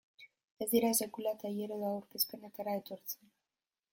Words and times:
Ez 0.63 0.67
dira 0.71 0.89
sekula 1.05 1.33
tailer 1.43 1.75
edo 1.77 1.91
aurkezpenetara 1.97 2.75
etortzen. 2.83 3.33